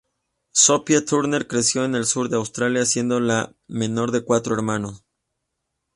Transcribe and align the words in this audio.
Sophie 0.51 1.01
Turner 1.03 1.45
creció 1.45 1.85
en 1.85 1.93
el 1.93 2.05
sur 2.05 2.27
de 2.27 2.37
Australia 2.37 2.85
siendo 2.87 3.19
la 3.19 3.53
menor 3.67 4.09
de 4.09 4.23
cuatro 4.23 4.55
hermanos. 4.55 5.03